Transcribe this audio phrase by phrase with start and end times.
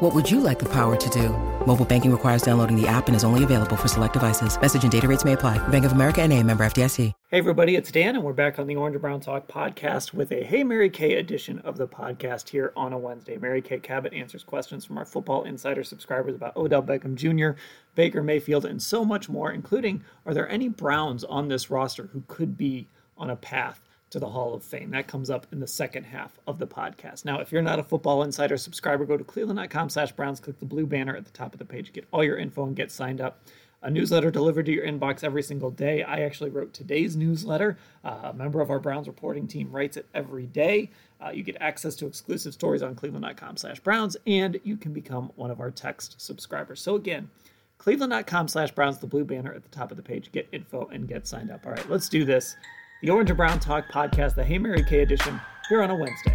[0.00, 1.30] What would you like the power to do?
[1.66, 4.60] Mobile banking requires downloading the app and is only available for select devices.
[4.60, 5.56] Message and data rates may apply.
[5.68, 7.14] Bank of America and a member FDIC.
[7.30, 10.32] Hey everybody, it's Dan and we're back on the Orange and Brown Talk podcast with
[10.32, 13.38] a Hey Mary Kay edition of the podcast here on a Wednesday.
[13.38, 17.58] Mary Kay Cabot answers questions from our Football Insider subscribers about Odell Beckham Jr.,
[17.94, 22.22] Baker Mayfield, and so much more, including are there any Browns on this roster who
[22.28, 22.86] could be
[23.16, 23.80] on a path
[24.16, 24.92] to the Hall of Fame.
[24.92, 27.26] That comes up in the second half of the podcast.
[27.26, 30.64] Now, if you're not a Football Insider subscriber, go to cleveland.com slash Browns, click the
[30.64, 33.20] blue banner at the top of the page, get all your info and get signed
[33.20, 33.42] up.
[33.82, 36.02] A newsletter delivered to your inbox every single day.
[36.02, 37.76] I actually wrote today's newsletter.
[38.02, 40.90] Uh, a member of our Browns reporting team writes it every day.
[41.22, 45.30] Uh, you get access to exclusive stories on cleveland.com slash Browns, and you can become
[45.36, 46.80] one of our text subscribers.
[46.80, 47.28] So again,
[47.76, 50.32] cleveland.com slash Browns, the blue banner at the top of the page.
[50.32, 51.66] Get info and get signed up.
[51.66, 52.56] All right, let's do this
[53.02, 56.34] the Orange and Brown Talk podcast, the Hey Mary Kay edition, here on a Wednesday.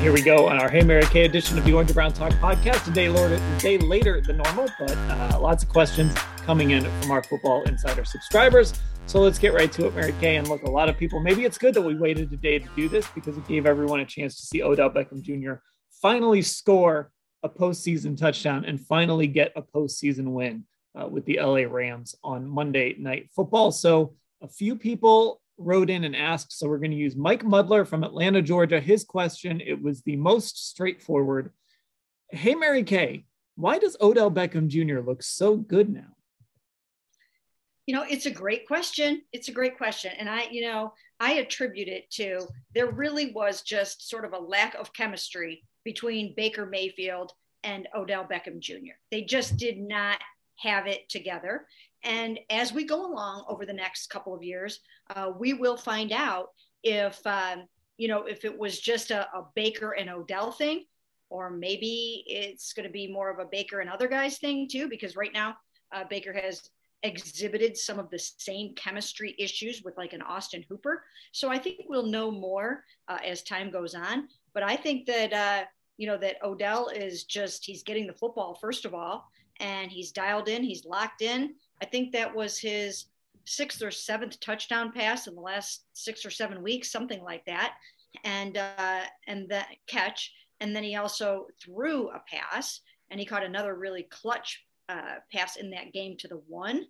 [0.00, 2.32] Here we go on our Hey Mary Kay edition of the Orange and Brown Talk
[2.34, 2.88] podcast.
[2.88, 6.84] A day, later, a day later than normal, but uh, lots of questions coming in
[7.00, 8.72] from our Football Insider subscribers.
[9.06, 10.36] So let's get right to it, Mary Kay.
[10.36, 12.68] And look, a lot of people, maybe it's good that we waited a day to
[12.76, 15.60] do this because it gave everyone a chance to see Odell Beckham Jr
[16.00, 17.10] finally score
[17.42, 20.64] a postseason touchdown and finally get a postseason win
[21.00, 23.70] uh, with the LA Rams on Monday Night Football.
[23.70, 26.52] So a few people wrote in and asked.
[26.52, 28.80] So we're going to use Mike Mudler from Atlanta, Georgia.
[28.80, 31.52] His question, it was the most straightforward.
[32.30, 33.24] Hey, Mary Kay,
[33.56, 35.00] why does Odell Beckham Jr.
[35.00, 36.14] look so good now?
[37.86, 39.22] You know, it's a great question.
[39.32, 40.12] It's a great question.
[40.18, 44.38] And I, you know, I attribute it to there really was just sort of a
[44.38, 47.32] lack of chemistry between Baker Mayfield
[47.62, 48.96] and Odell Beckham Jr.
[49.10, 50.18] They just did not
[50.56, 51.66] have it together.
[52.04, 54.80] And as we go along over the next couple of years,
[55.16, 56.48] uh, we will find out
[56.82, 57.64] if, um,
[57.96, 60.84] you know, if it was just a, a Baker and Odell thing,
[61.30, 64.90] or maybe it's going to be more of a Baker and other guys thing too,
[64.90, 65.56] because right now
[65.90, 66.68] uh, Baker has
[67.02, 71.02] exhibited some of the same chemistry issues with like an Austin Hooper.
[71.32, 74.28] So I think we'll know more uh, as time goes on.
[74.52, 75.64] But I think that uh,
[75.98, 80.12] you know, that Odell is just, he's getting the football, first of all, and he's
[80.12, 81.54] dialed in, he's locked in.
[81.82, 83.06] I think that was his
[83.44, 87.74] sixth or seventh touchdown pass in the last six or seven weeks, something like that.
[88.24, 90.32] And, uh, and that catch.
[90.60, 92.80] And then he also threw a pass
[93.10, 96.86] and he caught another really clutch uh, pass in that game to the one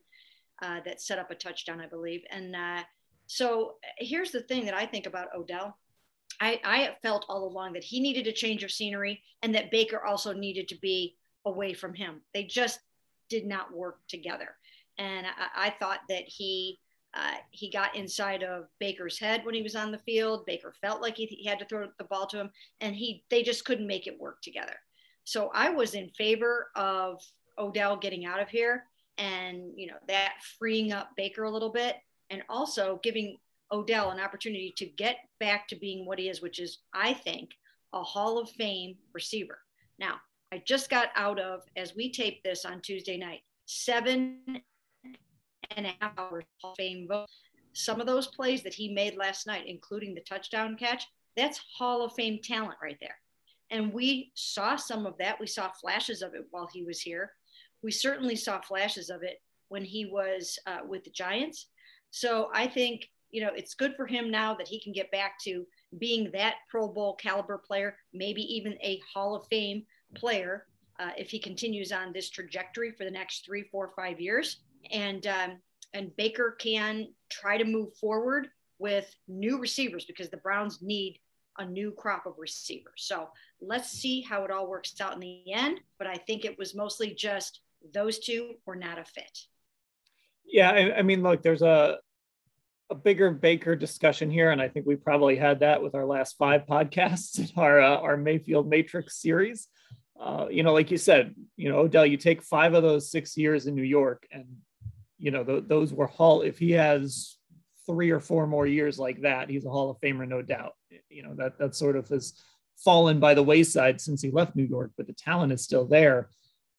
[0.63, 2.23] uh, that set up a touchdown, I believe.
[2.31, 2.83] And uh,
[3.27, 5.77] so here's the thing that I think about Odell
[6.41, 10.05] I, I felt all along that he needed a change of scenery and that Baker
[10.05, 12.21] also needed to be away from him.
[12.35, 12.81] They just
[13.29, 14.57] did not work together.
[14.99, 16.79] And I, I thought that he
[17.15, 20.45] uh, he got inside of Baker's head when he was on the field.
[20.45, 22.51] Baker felt like he, he had to throw the ball to him,
[22.81, 24.77] and he they just couldn't make it work together.
[25.25, 27.23] So I was in favor of
[27.59, 28.85] Odell getting out of here,
[29.17, 31.97] and you know that freeing up Baker a little bit,
[32.29, 33.39] and also giving
[33.71, 37.51] Odell an opportunity to get back to being what he is, which is, I think,
[37.93, 39.59] a Hall of Fame receiver.
[39.99, 40.17] Now,
[40.53, 44.63] I just got out of, as we tape this on Tuesday night, seven
[45.77, 47.27] and a half hours Hall of Fame vote.
[47.75, 51.05] Some of those plays that he made last night, including the touchdown catch,
[51.37, 53.19] that's Hall of Fame talent right there.
[53.71, 55.39] And we saw some of that.
[55.39, 57.33] We saw flashes of it while he was here.
[57.83, 61.67] We certainly saw flashes of it when he was uh, with the Giants.
[62.11, 65.39] So I think you know, it's good for him now that he can get back
[65.45, 65.67] to
[65.99, 69.85] being that Pro Bowl caliber player, maybe even a Hall of Fame
[70.15, 70.67] player
[70.99, 74.59] uh, if he continues on this trajectory for the next three, four, five years.
[74.91, 75.59] And um,
[75.95, 78.49] and Baker can try to move forward
[78.79, 81.19] with new receivers because the Browns need
[81.59, 82.93] a new crop of receivers.
[82.97, 83.29] So
[83.61, 85.81] let's see how it all works out in the end.
[85.99, 87.61] But I think it was mostly just
[87.93, 89.39] those two were not a fit.
[90.45, 91.99] Yeah, I, I mean, look, there's a
[92.91, 96.37] a bigger Baker discussion here, and I think we probably had that with our last
[96.39, 99.69] five podcasts in our uh, our Mayfield Matrix series.
[100.19, 103.37] Uh, you know, like you said, you know, Odell, you take five of those six
[103.37, 104.47] years in New York, and
[105.19, 106.43] you know th- those were Hall.
[106.43, 107.37] If he has
[107.87, 110.73] three or four more years like that, he's a Hall of Famer, no doubt.
[111.11, 112.35] You know that that sort of has
[112.79, 116.31] fallen by the wayside since he left New York, but the talent is still there.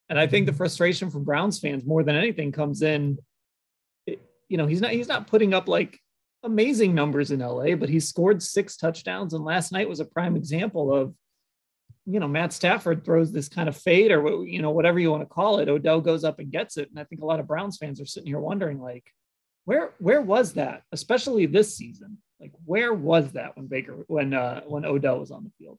[0.10, 3.20] And I think the frustration from Browns fans more than anything comes in
[4.50, 6.00] you know, he's not he's not putting up like
[6.44, 9.34] amazing numbers in LA, but he scored six touchdowns.
[9.34, 11.14] And last night was a prime example of,
[12.06, 15.22] you know, Matt Stafford throws this kind of fade or, you know, whatever you want
[15.22, 15.70] to call it.
[15.70, 16.90] Odell goes up and gets it.
[16.90, 19.12] And I think a lot of Browns fans are sitting here wondering, like,
[19.66, 22.18] where, where was that, especially this season?
[22.40, 25.78] Like, where was that when Baker, when, uh, when Odell was on the field?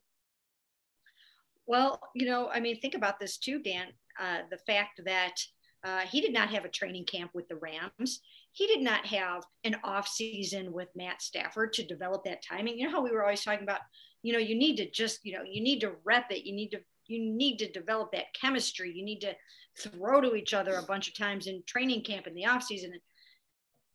[1.67, 3.87] Well, you know, I mean, think about this too, Dan.
[4.21, 5.37] Uh, the fact that
[5.83, 8.21] uh, he did not have a training camp with the Rams
[8.53, 12.79] he did not have an off season with Matt Stafford to develop that timing.
[12.79, 13.81] You know how we were always talking about,
[14.23, 16.47] you know, you need to just, you know, you need to rep it.
[16.47, 18.93] You need to, you need to develop that chemistry.
[18.93, 19.35] You need to
[19.79, 22.93] throw to each other a bunch of times in training camp in the off season.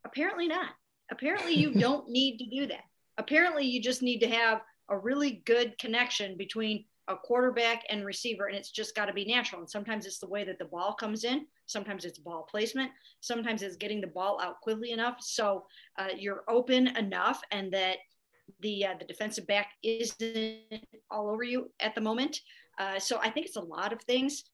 [0.04, 0.70] Apparently not.
[1.10, 2.84] Apparently you don't need to do that.
[3.18, 8.46] Apparently you just need to have a really good connection between a quarterback and receiver,
[8.46, 9.60] and it's just got to be natural.
[9.60, 11.46] And sometimes it's the way that the ball comes in.
[11.66, 12.90] Sometimes it's ball placement.
[13.20, 15.64] Sometimes it's getting the ball out quickly enough so
[15.98, 17.98] uh, you're open enough, and that
[18.60, 22.40] the uh, the defensive back isn't all over you at the moment.
[22.78, 24.44] Uh, so I think it's a lot of things,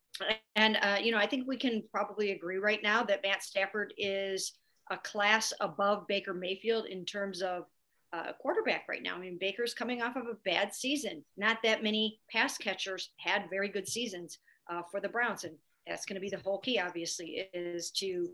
[0.57, 3.95] and uh, you know I think we can probably agree right now that Matt Stafford
[3.97, 4.55] is
[4.91, 7.65] a class above Baker Mayfield in terms of
[8.13, 9.15] uh, quarterback right now.
[9.15, 11.25] I mean, Baker's coming off of a bad season.
[11.37, 14.39] Not that many pass catchers had very good seasons
[14.71, 15.55] uh, for the Browns, and
[15.87, 16.79] that's going to be the whole key.
[16.79, 18.29] Obviously, is to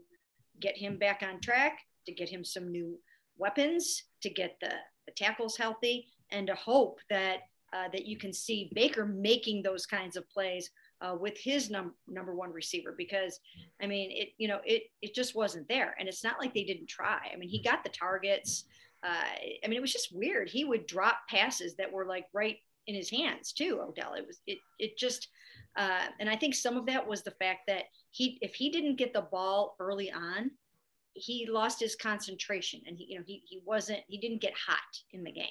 [0.60, 2.98] get him back on track, to get him some new
[3.36, 4.72] weapons, to get the,
[5.06, 7.40] the tackles healthy, and to hope that
[7.72, 10.70] uh, that you can see Baker making those kinds of plays
[11.00, 13.40] uh, with his num- number one receiver because
[13.80, 16.64] I mean it you know it it just wasn't there and it's not like they
[16.64, 18.64] didn't try I mean he got the targets
[19.04, 19.08] uh,
[19.64, 20.48] I mean, it was just weird.
[20.48, 22.56] He would drop passes that were like right
[22.86, 23.80] in his hands too.
[23.80, 24.14] Odell.
[24.14, 25.28] It was it it just,
[25.76, 28.96] uh, and I think some of that was the fact that he if he didn't
[28.96, 30.50] get the ball early on,
[31.14, 34.78] he lost his concentration and he you know he he wasn't he didn't get hot
[35.12, 35.46] in the game.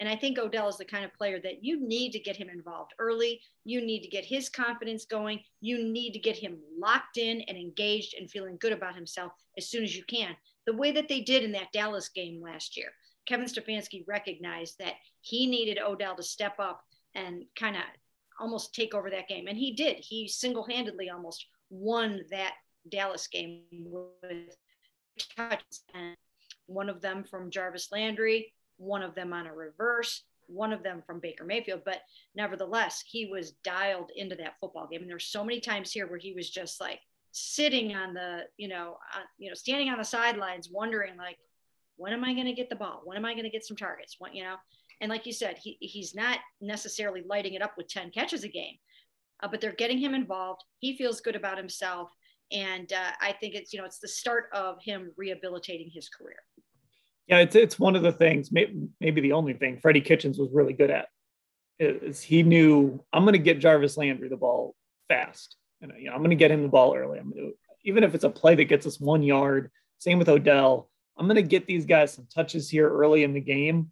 [0.00, 2.48] And I think Odell is the kind of player that you need to get him
[2.48, 3.42] involved early.
[3.64, 5.40] You need to get his confidence going.
[5.60, 9.68] You need to get him locked in and engaged and feeling good about himself as
[9.68, 10.34] soon as you can
[10.66, 12.88] the way that they did in that Dallas game last year.
[13.26, 16.82] Kevin Stefanski recognized that he needed Odell to step up
[17.14, 17.82] and kind of
[18.40, 19.46] almost take over that game.
[19.46, 19.96] And he did.
[19.98, 22.54] He single handedly almost won that
[22.90, 24.56] Dallas game with
[25.36, 25.82] touches.
[25.94, 26.16] And
[26.66, 31.02] one of them from Jarvis Landry, one of them on a reverse, one of them
[31.06, 31.82] from Baker Mayfield.
[31.84, 32.00] But
[32.34, 35.02] nevertheless, he was dialed into that football game.
[35.02, 37.00] And there's so many times here where he was just like,
[37.32, 41.38] sitting on the, you know, uh, you know, standing on the sidelines, wondering like,
[41.96, 43.02] when am I going to get the ball?
[43.04, 44.16] When am I going to get some targets?
[44.18, 44.56] What, you know,
[45.00, 48.48] and like you said, he, he's not necessarily lighting it up with 10 catches a
[48.48, 48.76] game,
[49.42, 50.62] uh, but they're getting him involved.
[50.78, 52.10] He feels good about himself.
[52.52, 56.38] And uh, I think it's, you know, it's the start of him rehabilitating his career.
[57.26, 60.50] Yeah, it's, it's one of the things, maybe, maybe the only thing Freddie Kitchens was
[60.52, 61.06] really good at
[61.78, 64.74] is he knew I'm going to get Jarvis Landry the ball
[65.08, 65.56] fast.
[65.80, 67.18] And you know, I'm going to get him the ball early.
[67.18, 67.52] I'm to,
[67.84, 69.70] even if it's a play that gets us one yard.
[69.98, 70.88] Same with Odell.
[71.16, 73.90] I'm going to get these guys some touches here early in the game,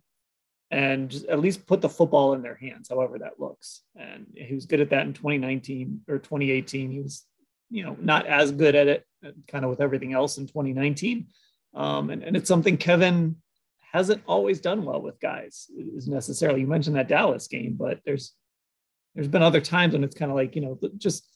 [0.71, 3.83] and at least put the football in their hands, however that looks.
[3.97, 6.91] And he was good at that in 2019 or 2018.
[6.91, 7.25] He was,
[7.71, 9.07] you know, not as good at it,
[9.47, 11.27] kind of with everything else in 2019.
[11.75, 13.37] Um, and, and it's something Kevin
[13.93, 15.67] hasn't always done well with guys
[15.97, 16.61] is necessarily.
[16.61, 18.35] You mentioned that Dallas game, but there's
[19.15, 21.27] there's been other times when it's kind of like you know just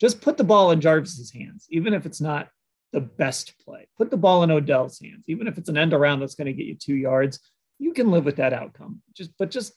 [0.00, 2.48] just put the ball in Jarvis's hands, even if it's not
[2.92, 3.86] the best play.
[3.96, 6.52] Put the ball in Odell's hands, even if it's an end around that's going to
[6.52, 7.40] get you two yards.
[7.78, 9.02] You can live with that outcome.
[9.14, 9.72] Just but just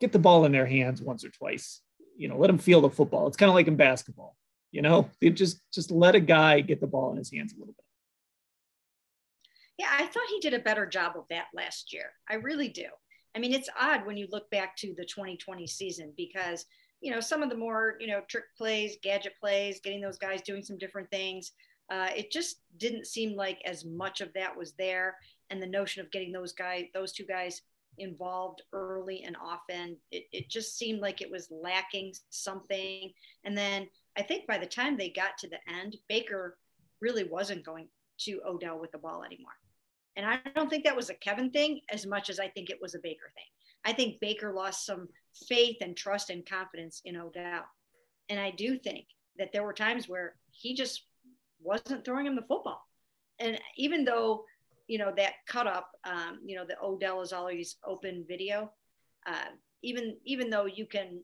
[0.00, 1.80] get the ball in their hands once or twice.
[2.16, 3.26] You know, let them feel the football.
[3.26, 4.36] It's kind of like in basketball.
[4.70, 7.58] You know, you just just let a guy get the ball in his hands a
[7.58, 7.84] little bit.
[9.78, 12.10] Yeah, I thought he did a better job of that last year.
[12.28, 12.86] I really do.
[13.34, 16.66] I mean, it's odd when you look back to the 2020 season because
[17.02, 20.40] you know, some of the more, you know, trick plays, gadget plays, getting those guys
[20.40, 21.52] doing some different things.
[21.90, 25.16] Uh, it just didn't seem like as much of that was there.
[25.50, 27.60] And the notion of getting those guys, those two guys
[27.98, 29.96] involved early and often.
[30.12, 33.12] It, it just seemed like it was lacking something.
[33.44, 36.56] And then I think by the time they got to the end, Baker
[37.00, 37.88] really wasn't going
[38.20, 39.50] to Odell with the ball anymore.
[40.16, 42.78] And I don't think that was a Kevin thing as much as I think it
[42.80, 43.44] was a Baker thing.
[43.84, 45.08] I think Baker lost some
[45.48, 47.64] faith and trust and confidence in Odell.
[48.28, 49.06] And I do think
[49.38, 51.04] that there were times where he just
[51.60, 52.86] wasn't throwing him the football.
[53.38, 54.44] And even though,
[54.86, 58.72] you know, that cut up, um, you know, the Odell is always open video,
[59.26, 59.50] uh,
[59.82, 61.22] even even though you can,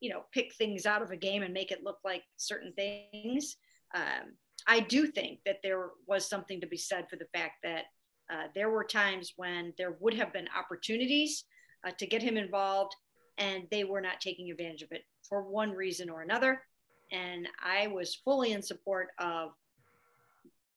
[0.00, 3.56] you know, pick things out of a game and make it look like certain things,
[3.94, 4.36] um,
[4.66, 7.84] I do think that there was something to be said for the fact that
[8.30, 11.44] uh, there were times when there would have been opportunities
[11.84, 12.94] uh, to get him involved,
[13.38, 16.62] and they were not taking advantage of it for one reason or another.
[17.10, 19.50] And I was fully in support of,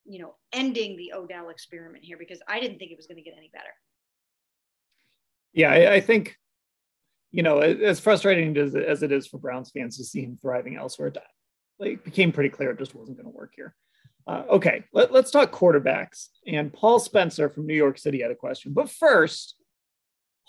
[0.06, 3.24] you know, ending the Odell experiment here because I didn't think it was going to
[3.24, 3.70] get any better.
[5.54, 6.36] Yeah, I, I think,
[7.32, 10.76] you know, as frustrating as, as it is for Browns fans to see him thriving
[10.76, 11.14] elsewhere,
[11.80, 13.74] it became pretty clear it just wasn't going to work here.
[14.28, 16.28] Uh, okay, let, us talk quarterbacks.
[16.48, 18.74] And Paul Spencer from New York City had a question.
[18.74, 19.56] But first,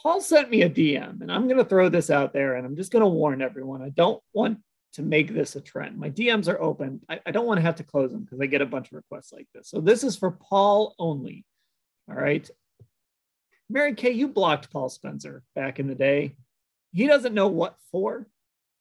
[0.02, 2.76] Paul sent me a DM, and I'm going to throw this out there, and I'm
[2.76, 3.82] just going to warn everyone.
[3.82, 4.58] I don't want
[4.94, 5.98] to make this a trend.
[5.98, 7.00] My DMs are open.
[7.08, 8.96] I, I don't want to have to close them because I get a bunch of
[8.96, 9.68] requests like this.
[9.68, 11.44] So this is for Paul only.
[12.08, 12.48] All right.
[13.68, 16.36] Mary Kay, you blocked Paul Spencer back in the day.
[16.92, 18.26] He doesn't know what for,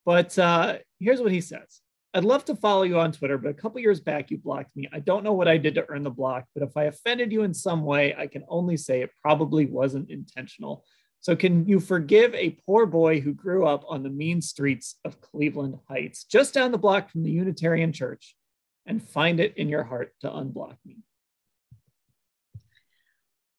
[0.05, 1.81] but uh, here's what he says
[2.13, 4.87] I'd love to follow you on Twitter, but a couple years back you blocked me.
[4.93, 7.43] I don't know what I did to earn the block, but if I offended you
[7.43, 10.85] in some way, I can only say it probably wasn't intentional.
[11.25, 15.21] So, can you forgive a poor boy who grew up on the mean streets of
[15.21, 18.35] Cleveland Heights, just down the block from the Unitarian Church,
[18.85, 20.97] and find it in your heart to unblock me?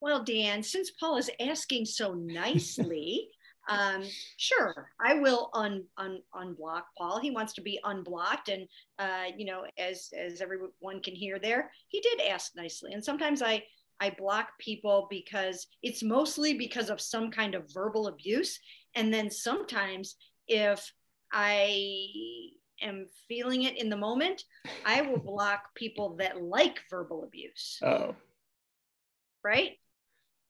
[0.01, 3.31] Well, Dan, since Paul is asking so nicely,
[3.69, 4.05] um,
[4.37, 7.19] sure, I will un, un, unblock Paul.
[7.19, 8.69] He wants to be unblocked, and
[9.01, 12.93] uh, you know, as as everyone can hear there, he did ask nicely.
[12.93, 13.65] And sometimes I
[14.01, 18.59] I block people because it's mostly because of some kind of verbal abuse,
[18.95, 20.17] and then sometimes
[20.49, 20.93] if
[21.33, 21.77] I
[22.83, 24.45] am feeling it in the moment,
[24.85, 27.79] I will block people that like verbal abuse.
[27.83, 28.15] Oh,
[29.43, 29.79] right.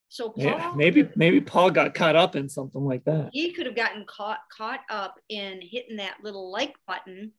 [0.08, 3.30] So Paul, yeah, maybe maybe Paul got caught up in something like that.
[3.32, 7.32] He could have gotten caught caught up in hitting that little like button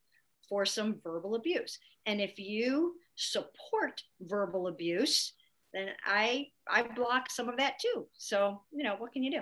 [0.50, 1.80] for some verbal abuse.
[2.06, 5.34] And if you support verbal abuse,
[5.78, 8.08] then I I block some of that too.
[8.18, 9.42] So you know what can you do?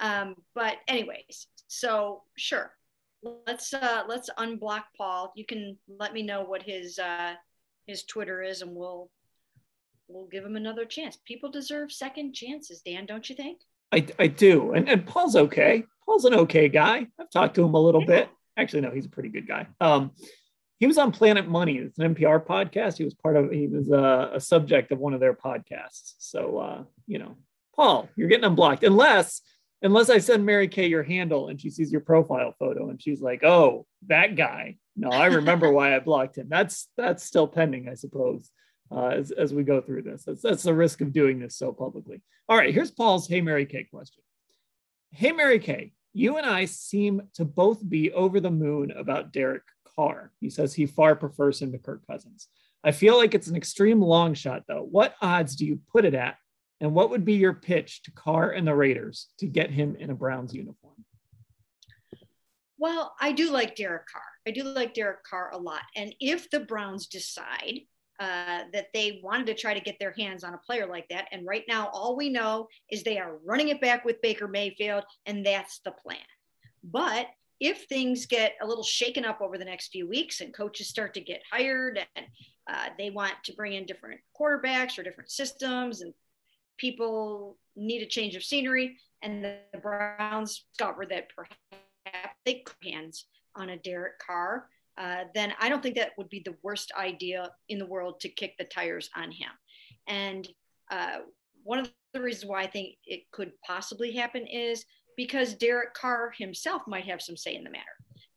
[0.00, 2.72] Um, but anyways, so sure,
[3.46, 5.32] let's uh, let's unblock Paul.
[5.36, 7.34] You can let me know what his uh,
[7.86, 9.10] his Twitter is, and we'll
[10.08, 11.18] we'll give him another chance.
[11.24, 13.60] People deserve second chances, Dan, don't you think?
[13.92, 14.72] I, I do.
[14.72, 15.84] And, and Paul's okay.
[16.06, 17.06] Paul's an okay guy.
[17.18, 18.06] I've talked to him a little yeah.
[18.06, 18.28] bit.
[18.56, 19.66] Actually, no, he's a pretty good guy.
[19.80, 20.12] Um,
[20.80, 21.76] he was on Planet Money.
[21.76, 22.96] It's an NPR podcast.
[22.96, 26.14] He was part of, he was a, a subject of one of their podcasts.
[26.18, 27.36] So, uh, you know,
[27.76, 29.42] Paul, you're getting unblocked unless,
[29.82, 33.20] unless I send Mary Kay your handle and she sees your profile photo and she's
[33.20, 34.78] like, oh, that guy.
[34.96, 36.48] No, I remember why I blocked him.
[36.48, 38.50] That's, that's still pending, I suppose
[38.90, 40.24] uh, as, as we go through this.
[40.24, 42.22] That's, that's the risk of doing this so publicly.
[42.48, 44.22] All right, here's Paul's Hey Mary Kay question.
[45.12, 49.62] Hey Mary Kay, you and I seem to both be over the moon about Derek
[50.00, 50.32] Carr.
[50.40, 52.48] He says he far prefers him to Kirk Cousins.
[52.82, 54.86] I feel like it's an extreme long shot, though.
[54.90, 56.36] What odds do you put it at?
[56.80, 60.08] And what would be your pitch to Carr and the Raiders to get him in
[60.08, 61.04] a Browns uniform?
[62.78, 64.22] Well, I do like Derek Carr.
[64.48, 65.82] I do like Derek Carr a lot.
[65.94, 67.80] And if the Browns decide
[68.18, 71.26] uh, that they wanted to try to get their hands on a player like that.
[71.32, 75.04] And right now, all we know is they are running it back with Baker Mayfield,
[75.24, 76.18] and that's the plan.
[76.84, 77.28] But
[77.60, 81.14] if things get a little shaken up over the next few weeks and coaches start
[81.14, 82.26] to get hired and
[82.70, 86.14] uh, they want to bring in different quarterbacks or different systems and
[86.78, 93.70] people need a change of scenery and the Browns discover that perhaps they hands on
[93.70, 94.66] a Derek Carr
[95.00, 98.28] uh, then I don't think that would be the worst idea in the world to
[98.28, 99.48] kick the tires on him.
[100.06, 100.46] And
[100.90, 101.20] uh,
[101.62, 104.84] one of the reasons why I think it could possibly happen is
[105.20, 107.84] because Derek Carr himself might have some say in the matter.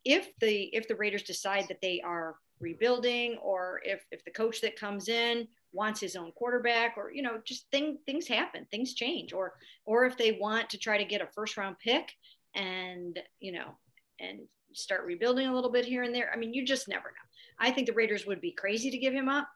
[0.04, 4.60] If the if the Raiders decide that they are rebuilding, or if if the coach
[4.60, 8.92] that comes in wants his own quarterback, or you know, just thing things happen, things
[8.92, 9.54] change, or
[9.86, 12.12] or if they want to try to get a first round pick
[12.54, 13.78] and you know
[14.20, 14.40] and
[14.74, 16.30] start rebuilding a little bit here and there.
[16.34, 17.66] I mean, you just never know.
[17.66, 19.48] I think the Raiders would be crazy to give him up,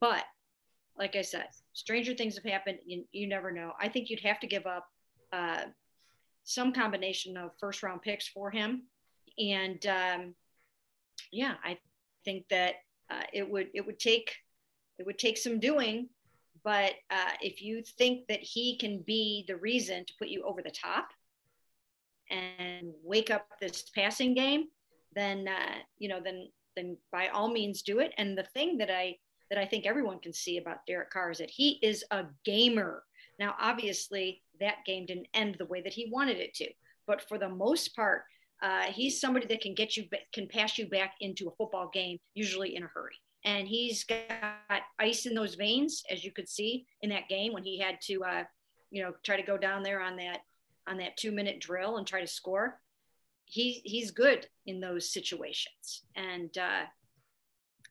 [0.00, 0.24] but
[0.96, 2.78] like I said, stranger things have happened.
[2.86, 3.72] You, you never know.
[3.78, 4.86] I think you'd have to give up
[5.30, 5.64] uh,
[6.44, 8.84] some combination of first round picks for him.
[9.38, 10.34] And um,
[11.32, 11.78] yeah, I
[12.24, 12.74] think that
[13.10, 14.36] uh, it would it would take
[14.98, 16.08] it would take some doing,
[16.62, 20.62] but uh, if you think that he can be the reason to put you over
[20.62, 21.08] the top
[22.30, 24.66] and wake up this passing game,
[25.14, 28.12] then uh, you know then then by all means do it.
[28.18, 29.16] And the thing that I
[29.50, 33.02] that I think everyone can see about Derek Carr is that he is a gamer.
[33.38, 36.68] Now, obviously, that game didn't end the way that he wanted it to,
[37.06, 38.22] but for the most part,
[38.62, 42.18] uh, he's somebody that can get you can pass you back into a football game
[42.34, 43.14] usually in a hurry.
[43.44, 47.64] And he's got ice in those veins as you could see in that game when
[47.64, 48.44] he had to uh,
[48.90, 50.40] you know try to go down there on that
[50.88, 52.80] on that two minute drill and try to score.
[53.44, 56.04] He he's good in those situations.
[56.16, 56.84] And uh,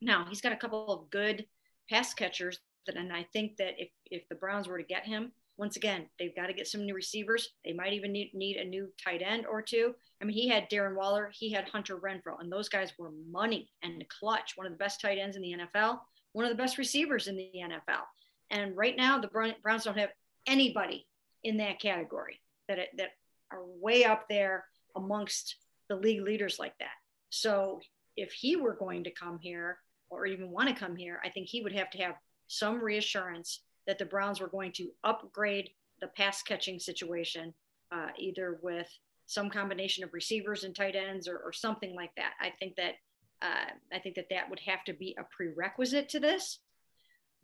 [0.01, 1.46] now he's got a couple of good
[1.89, 5.32] pass catchers that, and i think that if if the browns were to get him
[5.57, 7.50] once again, they've got to get some new receivers.
[7.63, 9.93] They might even need, need a new tight end or two.
[10.22, 13.69] I mean, he had Darren Waller, he had Hunter Renfrow, and those guys were money
[13.83, 14.53] and clutch.
[14.55, 16.00] One of the best tight ends in the NFL,
[16.31, 18.03] one of the best receivers in the NFL.
[18.50, 19.27] And right now, the
[19.62, 20.12] Browns don't have
[20.48, 21.07] anybody
[21.43, 23.12] in that category that that
[23.51, 25.57] are way up there amongst
[25.89, 26.95] the league leaders like that.
[27.29, 27.79] So
[28.15, 29.77] if he were going to come here
[30.10, 32.15] or even want to come here, I think he would have to have
[32.48, 35.69] some reassurance that the Browns were going to upgrade
[36.01, 37.53] the pass catching situation,
[37.91, 38.87] uh, either with
[39.25, 42.33] some combination of receivers and tight ends or, or something like that.
[42.39, 42.95] I think that
[43.41, 46.59] uh, I think that that would have to be a prerequisite to this,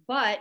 [0.08, 0.40] but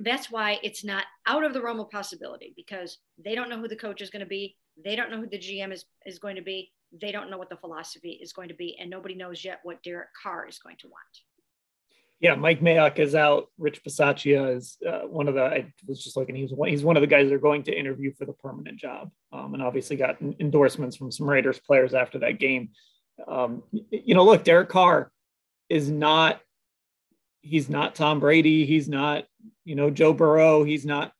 [0.00, 3.68] that's why it's not out of the realm of possibility because they don't know who
[3.68, 4.56] the coach is going to be.
[4.82, 6.72] They don't know who the GM is, is going to be.
[7.00, 8.76] They don't know what the philosophy is going to be.
[8.80, 11.20] And nobody knows yet what Derek Carr is going to want.
[12.22, 13.48] Yeah, Mike Mayock is out.
[13.58, 15.42] Rich Bisaccia is uh, one of the.
[15.42, 16.36] I was just looking.
[16.36, 16.68] He's one.
[16.68, 19.62] He's one of the guys they're going to interview for the permanent job, um, and
[19.62, 22.70] obviously got endorsements from some Raiders players after that game.
[23.26, 25.10] Um, you know, look, Derek Carr
[25.68, 26.40] is not.
[27.40, 28.66] He's not Tom Brady.
[28.66, 29.24] He's not,
[29.64, 30.62] you know, Joe Burrow.
[30.62, 31.12] He's not.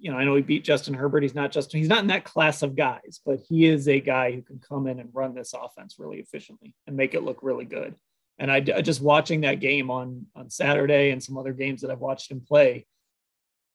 [0.00, 1.24] You know, I know he beat Justin Herbert.
[1.24, 1.78] He's not Justin.
[1.78, 4.86] He's not in that class of guys, but he is a guy who can come
[4.86, 7.94] in and run this offense really efficiently and make it look really good.
[8.42, 12.00] And I just watching that game on on Saturday and some other games that I've
[12.00, 12.86] watched him play,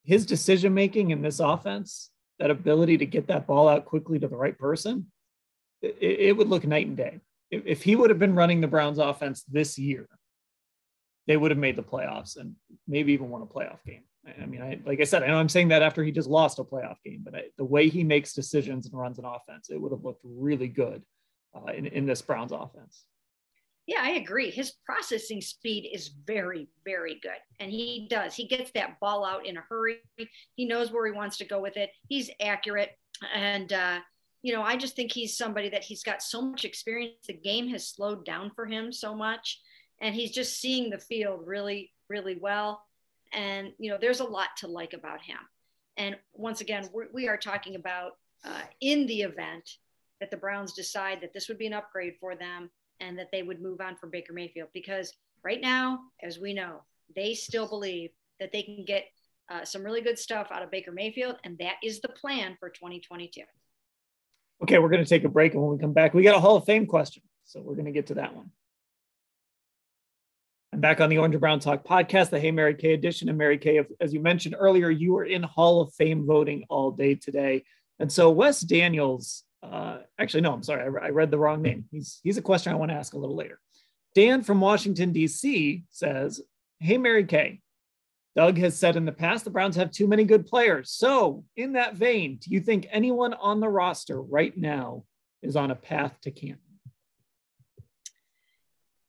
[0.03, 4.27] his decision making in this offense, that ability to get that ball out quickly to
[4.27, 5.05] the right person,
[5.81, 7.21] it, it would look night and day.
[7.49, 10.09] If, if he would have been running the Browns offense this year,
[11.27, 12.53] they would have made the playoffs and
[12.89, 14.03] maybe even won a playoff game.
[14.41, 16.59] I mean, I, like I said, I know I'm saying that after he just lost
[16.59, 19.79] a playoff game, but I, the way he makes decisions and runs an offense, it
[19.79, 21.03] would have looked really good
[21.55, 23.05] uh, in, in this Browns offense.
[23.87, 24.51] Yeah, I agree.
[24.51, 27.39] His processing speed is very, very good.
[27.61, 28.35] And he does.
[28.35, 29.99] He gets that ball out in a hurry.
[30.55, 31.91] He knows where he wants to go with it.
[32.09, 32.91] He's accurate.
[33.33, 33.99] And, uh,
[34.43, 37.15] you know, I just think he's somebody that he's got so much experience.
[37.27, 39.61] The game has slowed down for him so much.
[40.01, 42.83] And he's just seeing the field really, really well.
[43.31, 45.39] And, you know, there's a lot to like about him.
[45.95, 48.11] And once again, we're, we are talking about
[48.43, 49.69] uh, in the event
[50.19, 53.43] that the Browns decide that this would be an upgrade for them and that they
[53.43, 56.83] would move on from Baker Mayfield because right now, as we know,
[57.15, 59.05] they still believe that they can get
[59.49, 62.69] uh, some really good stuff out of Baker Mayfield, and that is the plan for
[62.69, 63.41] 2022.
[64.63, 66.39] Okay, we're going to take a break, and when we come back, we got a
[66.39, 68.51] Hall of Fame question, so we're going to get to that one.
[70.73, 73.29] I'm back on the Orange and Brown Talk podcast, the Hey Mary Kay edition.
[73.29, 76.91] And Mary Kay, as you mentioned earlier, you were in Hall of Fame voting all
[76.91, 77.63] day today.
[77.99, 81.85] And so Wes Daniels uh, actually, no, I'm sorry, I, I read the wrong name.
[81.91, 83.59] He's he's a question I want to ask a little later.
[84.15, 85.83] Dan from Washington D.C.
[85.89, 86.41] says,
[86.79, 87.61] "Hey, Mary Kay."
[88.35, 90.91] Doug has said in the past the Browns have too many good players.
[90.91, 95.05] So, in that vein, do you think anyone on the roster right now
[95.41, 96.59] is on a path to Canton?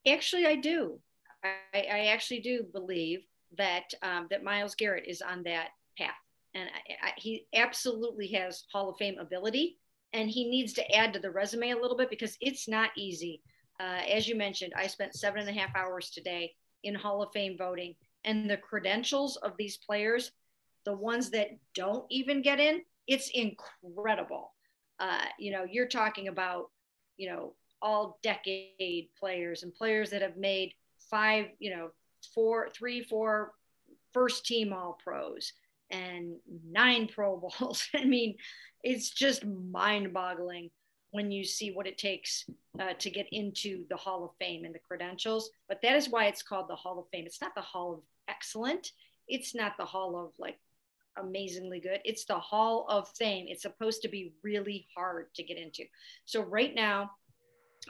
[0.07, 0.99] Actually, I do.
[1.45, 3.21] I, I actually do believe
[3.59, 5.69] that um, that Myles Garrett is on that
[5.99, 6.15] path,
[6.55, 9.79] and I, I, he absolutely has Hall of Fame ability
[10.13, 13.43] and he needs to add to the resume a little bit because it's not easy.
[13.81, 17.33] Uh, as you mentioned, I spent seven and a half hours today in Hall of
[17.33, 17.95] Fame voting,
[18.25, 20.33] and the credentials of these players,
[20.85, 24.53] the ones that don't even get in, it's incredible.
[24.99, 26.71] Uh, you know, you're talking about,
[27.17, 30.73] you know, all decade players and players that have made
[31.11, 31.91] five, you know,
[32.35, 33.53] four, three, four
[34.13, 35.53] first team all pros
[35.91, 36.37] and
[36.71, 37.89] nine Pro Bowls.
[37.95, 38.37] I mean,
[38.83, 40.71] it's just mind boggling
[41.11, 42.45] when you see what it takes
[42.79, 45.51] uh, to get into the Hall of Fame and the credentials.
[45.69, 47.25] But that is why it's called the Hall of Fame.
[47.27, 48.93] It's not the Hall of Excellent.
[49.27, 50.59] It's not the Hall of like
[51.19, 52.01] amazingly good.
[52.05, 53.47] It's the Hall of Fame.
[53.49, 55.85] It's supposed to be really hard to get into.
[56.27, 57.11] So right now,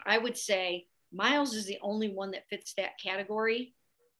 [0.06, 3.74] I would say Myles is the only one that fits that category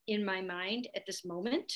[0.06, 1.72] in my mind at this moment.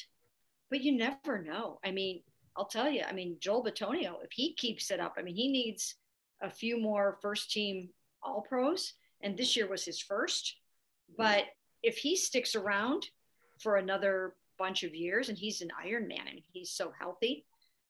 [0.73, 1.79] But you never know.
[1.85, 2.23] I mean,
[2.57, 5.49] I'll tell you, I mean, Joel Bitonio, if he keeps it up, I mean, he
[5.49, 5.97] needs
[6.41, 7.91] a few more first team
[8.23, 8.95] all pros.
[9.23, 10.57] And this year was his first.
[11.19, 11.45] But
[11.83, 13.07] if he sticks around
[13.59, 17.45] for another bunch of years and he's an Iron Man and he's so healthy,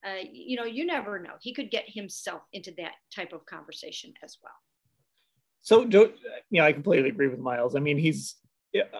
[0.04, 1.34] uh, you know, you never know.
[1.40, 4.52] He could get himself into that type of conversation as well.
[5.60, 5.88] So,
[6.50, 7.76] yeah, I completely agree with Myles.
[7.76, 8.34] I mean, he's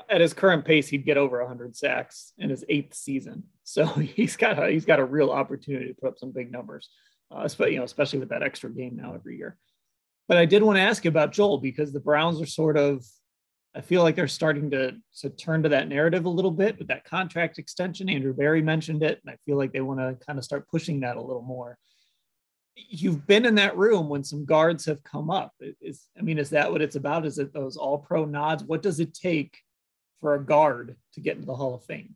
[0.08, 3.44] at his current pace, he'd get over 100 sacks in his eighth season.
[3.64, 6.90] So he's got a, he's got a real opportunity to put up some big numbers,
[7.30, 9.56] uh, you know especially with that extra game now every year.
[10.28, 13.04] But I did want to ask you about Joel because the Browns are sort of
[13.74, 16.88] I feel like they're starting to to turn to that narrative a little bit with
[16.88, 18.08] that contract extension.
[18.08, 21.00] Andrew Berry mentioned it, and I feel like they want to kind of start pushing
[21.00, 21.78] that a little more.
[22.74, 25.52] You've been in that room when some guards have come up.
[25.80, 27.26] Is I mean, is that what it's about?
[27.26, 28.64] Is it those All Pro nods?
[28.64, 29.58] What does it take
[30.20, 32.14] for a guard to get into the Hall of Fame?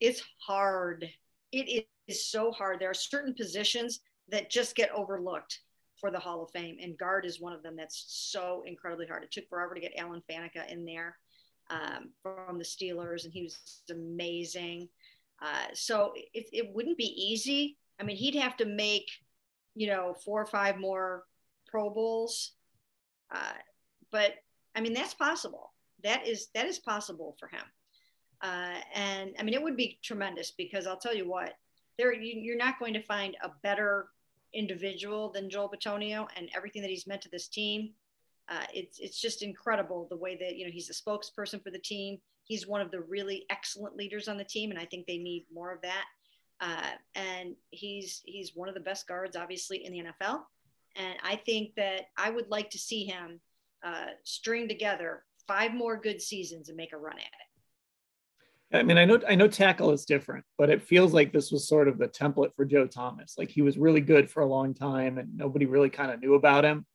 [0.00, 1.08] It's hard.
[1.52, 2.80] It is so hard.
[2.80, 5.60] There are certain positions that just get overlooked
[6.00, 7.76] for the Hall of Fame, and guard is one of them.
[7.76, 9.22] That's so incredibly hard.
[9.22, 11.16] It took forever to get Alan Faneca in there
[11.70, 14.88] um, from the Steelers, and he was amazing.
[15.40, 17.78] Uh, so it, it wouldn't be easy.
[18.00, 19.08] I mean, he'd have to make,
[19.74, 21.24] you know, four or five more
[21.68, 22.52] Pro Bowls,
[23.34, 23.54] uh,
[24.10, 24.34] but
[24.74, 25.72] I mean that's possible.
[26.02, 27.64] That is that is possible for him.
[28.42, 31.54] Uh, and I mean, it would be tremendous because I'll tell you what,
[31.98, 34.08] there you, are not going to find a better
[34.52, 37.90] individual than Joel Bitonio and everything that he's meant to this team.
[38.48, 41.78] Uh, it's it's just incredible the way that you know he's a spokesperson for the
[41.78, 42.18] team.
[42.44, 45.46] He's one of the really excellent leaders on the team, and I think they need
[45.52, 46.04] more of that.
[46.64, 50.40] Uh, and he's he's one of the best guards, obviously, in the NFL.
[50.96, 53.40] And I think that I would like to see him
[53.84, 58.78] uh, string together five more good seasons and make a run at it.
[58.78, 61.68] I mean, I know I know tackle is different, but it feels like this was
[61.68, 63.34] sort of the template for Joe Thomas.
[63.36, 66.34] Like he was really good for a long time, and nobody really kind of knew
[66.34, 66.86] about him.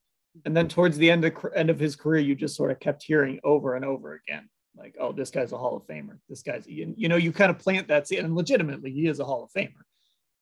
[0.46, 3.04] And then towards the end of end of his career, you just sort of kept
[3.04, 6.20] hearing over and over again, like, "Oh, this guy's a Hall of Famer.
[6.28, 9.26] This guy's," you know, you kind of plant that seed, and legitimately, he is a
[9.26, 9.84] Hall of Famer.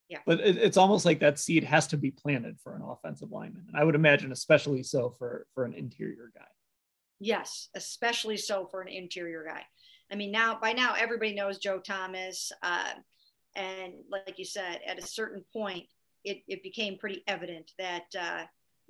[0.09, 0.19] Yeah.
[0.25, 3.65] But it, it's almost like that seed has to be planted for an offensive lineman,
[3.67, 6.47] and I would imagine, especially so for for an interior guy.
[7.19, 9.63] Yes, especially so for an interior guy.
[10.11, 12.93] I mean, now by now everybody knows Joe Thomas, uh,
[13.55, 15.85] and like you said, at a certain point,
[16.23, 18.43] it, it became pretty evident that uh,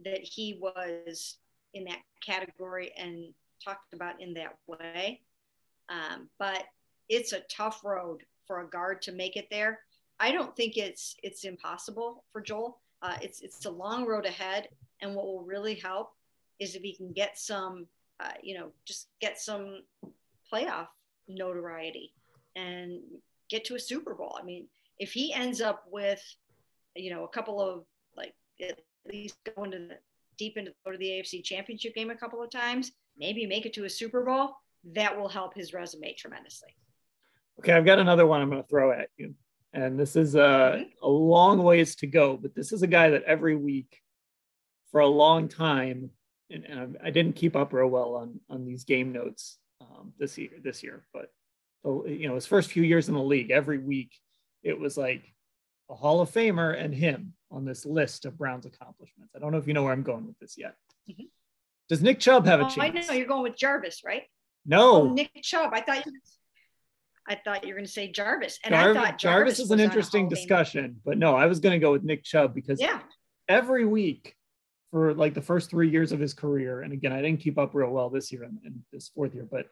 [0.04, 1.38] that he was
[1.74, 5.22] in that category and talked about in that way.
[5.90, 6.66] Um, but
[7.10, 9.80] it's a tough road for a guard to make it there.
[10.20, 12.80] I don't think it's it's impossible for Joel.
[13.02, 14.70] Uh, it's it's a long road ahead,
[15.02, 16.14] and what will really help
[16.60, 17.86] is if he can get some,
[18.20, 19.84] uh, you know, just get some
[20.52, 20.88] playoff
[21.28, 22.14] notoriety
[22.56, 23.00] and
[23.50, 24.36] get to a Super Bowl.
[24.40, 24.66] I mean,
[24.98, 26.22] if he ends up with,
[26.96, 29.98] you know, a couple of like at least going to the
[30.38, 33.74] deep into go to the AFC Championship game a couple of times, maybe make it
[33.74, 34.56] to a Super Bowl,
[34.94, 36.70] that will help his resume tremendously.
[37.60, 39.34] Okay, I've got another one I'm going to throw at you.
[39.74, 40.84] And this is a, mm-hmm.
[41.04, 44.02] a long ways to go, but this is a guy that every week
[44.92, 46.12] for a long time,
[46.50, 50.38] and, and I didn't keep up real well on, on these game notes um, this
[50.38, 50.52] year.
[50.64, 51.32] This year, but
[51.86, 54.12] you know, his first few years in the league, every week
[54.64, 55.34] it was like
[55.90, 59.34] a Hall of Famer and him on this list of Browns accomplishments.
[59.36, 60.76] I don't know if you know where I'm going with this yet.
[61.10, 61.26] Mm-hmm.
[61.88, 62.78] Does Nick Chubb have a chance?
[62.80, 64.24] I know you're going with Jarvis, right?
[64.68, 65.72] No, oh, Nick Chubb.
[65.74, 66.12] I thought you.
[67.30, 69.72] I thought you were going to say Jarvis, and Jarvis, I thought Jarvis, Jarvis is
[69.72, 73.00] an interesting discussion, but no, I was going to go with Nick Chubb because yeah.
[73.50, 74.34] every week
[74.92, 76.82] for like the first three years of his career.
[76.82, 79.46] And again, I didn't keep up real well this year and, and this fourth year,
[79.50, 79.68] but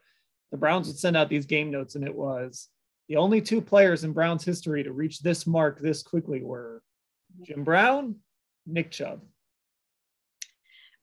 [0.50, 2.68] the Browns would send out these game notes, and it was
[3.08, 6.82] the only two players in Browns history to reach this mark this quickly were
[7.34, 7.44] mm-hmm.
[7.44, 8.16] Jim Brown,
[8.66, 9.22] Nick Chubb.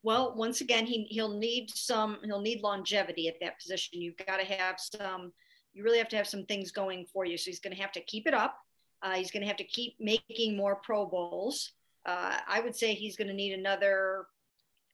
[0.04, 4.02] Well, once again, he he'll need some he'll need longevity at that position.
[4.02, 5.32] You've got to have some.
[5.74, 7.38] You really have to have some things going for you.
[7.38, 8.58] So he's going to have to keep it up.
[9.02, 11.72] Uh, he's going to have to keep making more Pro Bowls
[12.06, 14.28] uh, I would say he's going to need another,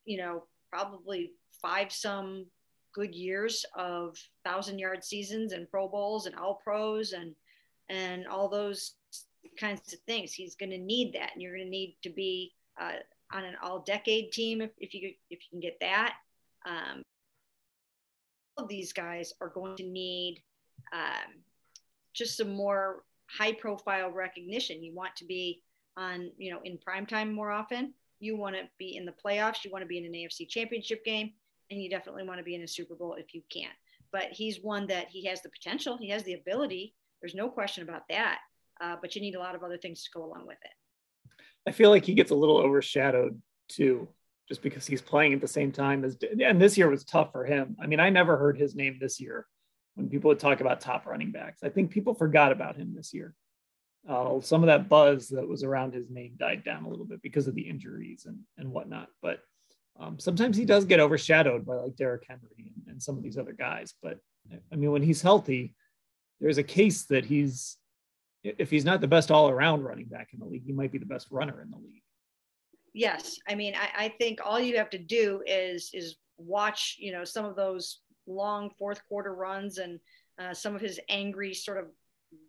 [0.06, 2.46] you know, probably five some
[2.94, 7.36] good years of thousand yard seasons and Pro Bowls and All Pros and
[7.90, 8.94] and all those
[9.60, 10.34] kinds of things.
[10.34, 13.00] He's going to need that, and you're going to need to be uh,
[13.32, 16.16] on an all decade team if, if you if you can get that.
[16.66, 17.04] Um,
[18.58, 20.42] all of these guys are going to need
[20.94, 21.42] um,
[22.14, 24.84] just some more high profile recognition.
[24.84, 25.64] You want to be
[25.98, 27.94] on, you know, in prime time more often.
[28.20, 29.64] You want to be in the playoffs.
[29.64, 31.32] You want to be in an AFC championship game.
[31.72, 33.70] And you definitely want to be in a Super Bowl if you can.
[34.12, 36.96] But he's one that he has the potential, he has the ability.
[37.22, 38.40] There's no question about that.
[38.82, 40.72] Uh, but you need a lot of other things to go along with it.
[41.68, 44.08] I feel like he gets a little overshadowed too,
[44.48, 47.46] just because he's playing at the same time as, and this year was tough for
[47.46, 47.76] him.
[47.82, 49.46] I mean, I never heard his name this year
[49.96, 51.62] when people would talk about top running backs.
[51.64, 53.36] I think people forgot about him this year.
[54.08, 57.22] Uh, some of that buzz that was around his name died down a little bit
[57.22, 59.10] because of the injuries and, and whatnot.
[59.22, 59.42] But
[60.00, 63.38] um, sometimes he does get overshadowed by like Derrick Henry and, and some of these
[63.38, 63.94] other guys.
[64.02, 64.20] But
[64.72, 65.76] I mean, when he's healthy,
[66.40, 67.78] there's a case that he's,
[68.44, 70.98] if he's not the best all around running back in the league, he might be
[70.98, 72.04] the best runner in the league.
[72.94, 73.38] Yes.
[73.48, 77.24] I mean, I, I think all you have to do is, is watch, you know,
[77.24, 80.00] some of those long fourth quarter runs and
[80.40, 81.86] uh, some of his angry sort of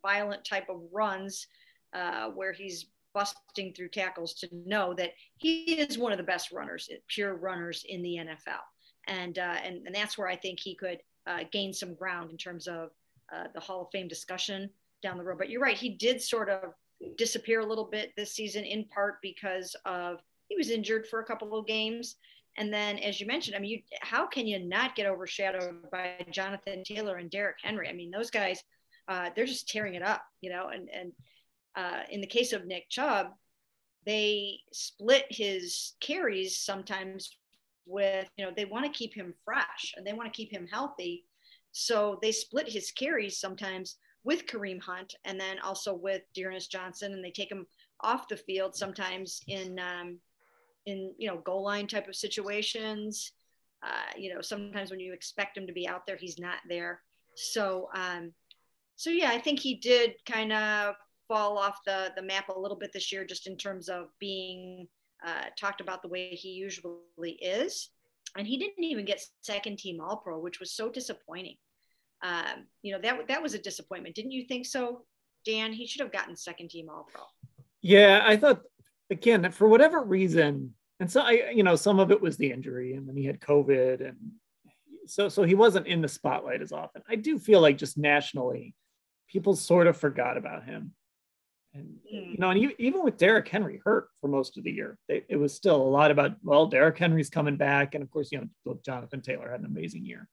[0.03, 1.46] violent type of runs
[1.92, 6.53] uh, where he's busting through tackles to know that he is one of the best
[6.53, 8.62] runners, pure runners in the NFL.
[9.09, 12.37] And, uh, and, and that's where I think he could uh, gain some ground in
[12.37, 12.90] terms of
[13.35, 14.70] uh, the Hall of Fame discussion
[15.02, 15.38] down the road.
[15.38, 16.72] But you're right, he did sort of
[17.16, 21.24] disappear a little bit this season in part because of he was injured for a
[21.24, 22.16] couple of games.
[22.58, 26.26] And then, as you mentioned, I mean, you, how can you not get overshadowed by
[26.30, 27.88] Jonathan Taylor and Derrick Henry?
[27.88, 28.62] I mean, those guys,
[29.08, 30.68] uh, they're just tearing it up, you know.
[30.68, 31.12] And and
[31.76, 33.28] uh, in the case of Nick Chubb,
[34.04, 37.36] they split his carries sometimes
[37.86, 40.66] with, you know, they want to keep him fresh and they want to keep him
[40.66, 41.24] healthy.
[41.72, 47.12] So they split his carries sometimes with Kareem Hunt and then also with D'Ernest Johnson,
[47.12, 47.66] and they take him
[48.02, 50.18] off the field sometimes in um,
[50.87, 53.33] in you know goal line type of situations.
[53.83, 57.00] Uh, you know, sometimes when you expect him to be out there, he's not there.
[57.35, 58.33] So, um,
[58.96, 60.96] so yeah, I think he did kind of
[61.28, 64.87] fall off the the map a little bit this year, just in terms of being
[65.26, 67.90] uh, talked about the way he usually is.
[68.37, 71.56] And he didn't even get second team All Pro, which was so disappointing.
[72.22, 74.14] Um, you know that that was a disappointment.
[74.14, 75.04] Didn't you think so,
[75.44, 75.72] Dan?
[75.72, 77.22] He should have gotten second team All Pro.
[77.83, 78.61] Yeah, I thought
[79.11, 82.94] again, for whatever reason, and so I, you know, some of it was the injury,
[82.94, 84.16] and then he had COVID, and
[85.06, 87.02] so so he wasn't in the spotlight as often.
[87.09, 88.74] I do feel like just nationally,
[89.28, 90.92] people sort of forgot about him,
[91.72, 95.38] and you know, and even with Derrick Henry hurt for most of the year, it
[95.38, 98.78] was still a lot about well, Derrick Henry's coming back, and of course, you know,
[98.85, 100.28] Jonathan Taylor had an amazing year,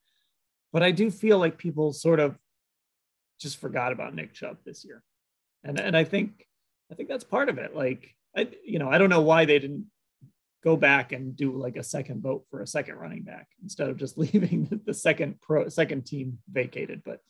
[0.74, 2.38] but I do feel like people sort of
[3.40, 5.04] just forgot about Nick Chubb this year,
[5.64, 6.48] and and I think
[6.92, 7.76] I think that's part of it.
[7.76, 9.86] Like I, you know, I don't know why they didn't
[10.64, 13.98] go back and do like a second vote for a second running back instead of
[13.98, 17.02] just leaving the second pro second team vacated.
[17.06, 17.22] But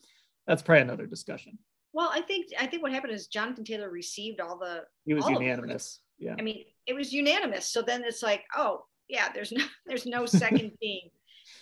[0.45, 1.57] that's probably another discussion.
[1.93, 4.83] Well, I think I think what happened is Jonathan Taylor received all the.
[5.05, 5.99] He was unanimous.
[6.19, 6.35] Yeah.
[6.37, 7.69] I mean, it was unanimous.
[7.69, 11.09] So then it's like, oh yeah, there's no there's no second team,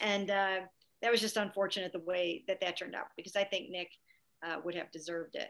[0.02, 0.60] and uh,
[1.06, 3.92] that was just unfortunate the way that that turned out because I think Nick
[4.46, 5.50] uh, would have deserved it.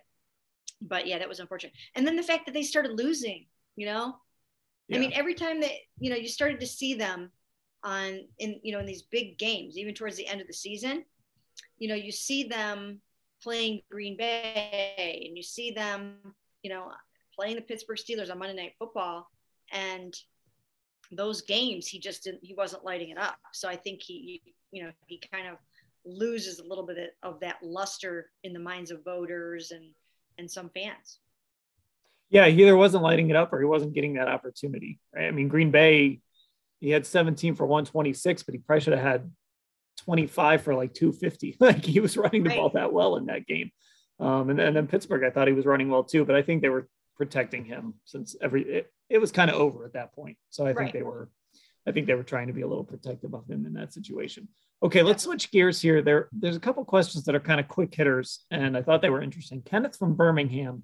[0.81, 1.73] But yeah, that was unfortunate.
[1.95, 4.15] And then the fact that they started losing you know
[4.87, 4.97] yeah.
[4.97, 7.31] i mean every time that you know you started to see them
[7.83, 11.03] on in you know in these big games even towards the end of the season
[11.77, 12.99] you know you see them
[13.41, 16.15] playing green bay and you see them
[16.63, 16.91] you know
[17.35, 19.27] playing the pittsburgh steelers on monday night football
[19.71, 20.15] and
[21.11, 24.41] those games he just didn't he wasn't lighting it up so i think he
[24.75, 25.57] you know he kind of
[26.05, 29.85] loses a little bit of that luster in the minds of voters and
[30.37, 31.19] and some fans
[32.29, 34.99] yeah, he either wasn't lighting it up or he wasn't getting that opportunity.
[35.13, 35.27] Right?
[35.27, 36.19] I mean, Green Bay,
[36.79, 39.31] he had 17 for 126, but he probably should have had
[40.03, 41.57] 25 for like 250.
[41.61, 42.57] like he was running the right.
[42.57, 43.71] ball that well in that game.
[44.19, 46.61] Um, and, and then Pittsburgh, I thought he was running well too, but I think
[46.61, 50.37] they were protecting him since every it, it was kind of over at that point.
[50.49, 50.93] So I think right.
[50.93, 51.29] they were,
[51.87, 54.47] I think they were trying to be a little protective of him in that situation.
[54.85, 56.03] Okay, let's switch gears here.
[56.03, 59.09] There, there's a couple questions that are kind of quick hitters, and I thought they
[59.09, 59.63] were interesting.
[59.63, 60.83] Kenneth from Birmingham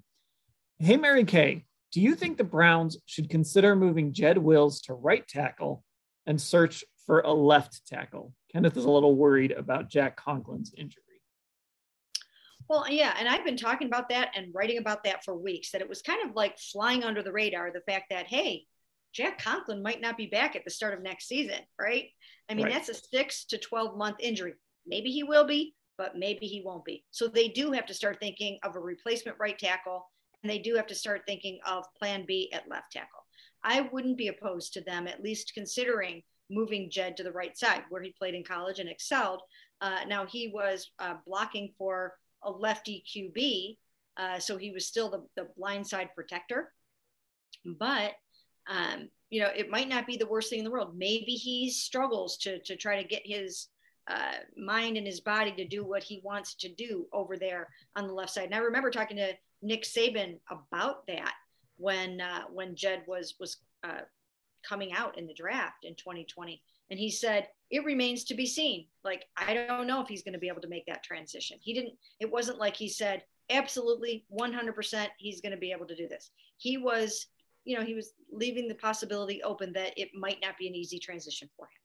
[0.80, 5.24] Hey, Mary Kay, do you think the Browns should consider moving Jed Wills to right
[5.28, 5.84] tackle
[6.26, 8.34] and search for a left tackle?
[8.52, 11.04] Kenneth is a little worried about Jack Conklin's injury.
[12.68, 15.70] Well, yeah, and I've been talking about that and writing about that for weeks.
[15.70, 17.70] That it was kind of like flying under the radar.
[17.70, 18.64] The fact that hey,
[19.12, 22.08] Jack Conklin might not be back at the start of next season, right?
[22.48, 22.74] I mean, right.
[22.74, 24.54] that's a six to twelve month injury.
[24.86, 27.04] Maybe he will be, but maybe he won't be.
[27.10, 30.08] So they do have to start thinking of a replacement right tackle
[30.42, 33.24] and they do have to start thinking of plan B at left tackle.
[33.62, 37.84] I wouldn't be opposed to them at least considering moving Jed to the right side
[37.88, 39.40] where he played in college and excelled.
[39.80, 43.78] Uh, now he was uh, blocking for a lefty QB
[44.16, 46.72] Uh, so he was still the, the blindside protector.
[47.64, 48.12] But,
[48.68, 50.96] um, you know, it might not be the worst thing in the world.
[50.96, 53.68] Maybe he struggles to, to try to get his
[54.08, 58.06] uh, mind and his body to do what he wants to do over there on
[58.06, 58.46] the left side.
[58.46, 61.34] And I remember talking to Nick Saban about that
[61.76, 64.02] when uh, when Jed was was uh,
[64.68, 68.86] coming out in the draft in 2020, and he said it remains to be seen.
[69.04, 71.58] Like I don't know if he's going to be able to make that transition.
[71.62, 71.94] He didn't.
[72.20, 76.30] It wasn't like he said absolutely 100% he's going to be able to do this.
[76.56, 77.26] He was,
[77.64, 80.98] you know, he was leaving the possibility open that it might not be an easy
[80.98, 81.82] transition for him.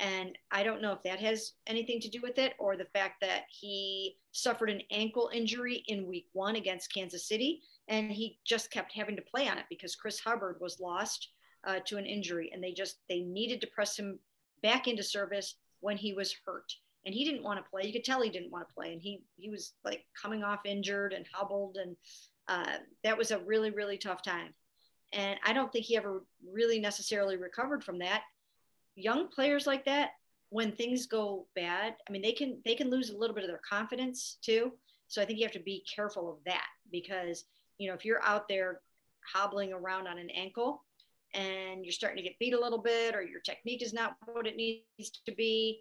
[0.00, 3.20] And I don't know if that has anything to do with it or the fact
[3.20, 7.62] that he suffered an ankle injury in week one against Kansas City.
[7.86, 11.28] And he just kept having to play on it because Chris Hubbard was lost
[11.64, 14.18] uh, to an injury and they just, they needed to press him
[14.62, 16.72] back into service when he was hurt.
[17.06, 17.82] And he didn't want to play.
[17.84, 18.92] You could tell he didn't want to play.
[18.92, 21.76] And he, he was like coming off injured and hobbled.
[21.76, 21.94] And
[22.48, 24.54] uh, that was a really, really tough time.
[25.12, 28.22] And I don't think he ever really necessarily recovered from that
[28.96, 30.10] young players like that,
[30.50, 33.50] when things go bad, I mean, they can they can lose a little bit of
[33.50, 34.72] their confidence too.
[35.08, 37.44] So I think you have to be careful of that because
[37.78, 38.80] you know if you're out there
[39.32, 40.84] hobbling around on an ankle
[41.32, 44.46] and you're starting to get beat a little bit or your technique is not what
[44.46, 45.80] it needs to be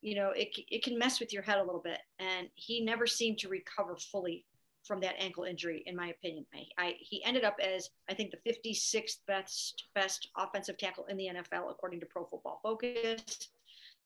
[0.00, 3.06] you know it, it can mess with your head a little bit and he never
[3.06, 4.46] seemed to recover fully
[4.84, 6.46] from that ankle injury, in my opinion.
[6.54, 11.16] I, I, he ended up as I think the 56th best best offensive tackle in
[11.16, 13.22] the NFL according to Pro Football Focus.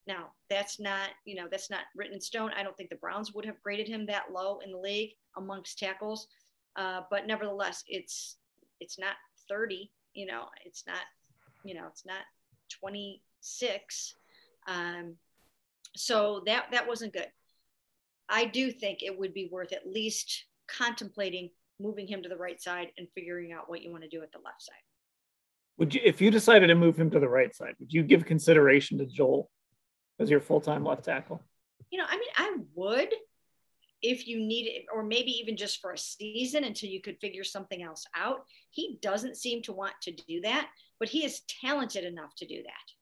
[0.07, 2.51] Now that's not you know that's not written in stone.
[2.57, 5.79] I don't think the Browns would have graded him that low in the league amongst
[5.79, 6.27] tackles,
[6.77, 8.37] uh, but nevertheless, it's
[8.81, 9.15] it's not
[9.49, 9.91] 30.
[10.15, 11.03] You know, it's not
[11.65, 12.23] you know it's not
[12.81, 14.15] 26.
[14.67, 15.15] Um,
[15.95, 17.29] so that that wasn't good.
[18.29, 22.61] I do think it would be worth at least contemplating moving him to the right
[22.61, 24.75] side and figuring out what you want to do at the left side.
[25.79, 28.25] Would you, if you decided to move him to the right side, would you give
[28.25, 29.51] consideration to Joel
[30.21, 31.43] as your full time left tackle?
[31.91, 33.13] You know, I mean, I would
[34.03, 37.45] if you need it, or maybe even just for a season until you could figure
[37.45, 38.45] something else out.
[38.71, 42.63] He doesn't seem to want to do that, but he is talented enough to do
[42.63, 42.93] that.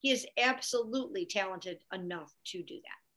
[0.00, 3.07] He is absolutely talented enough to do that.